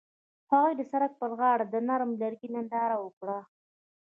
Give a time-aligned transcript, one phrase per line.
[0.51, 3.39] هغوی د سړک پر غاړه د نرم لرګی ننداره وکړه.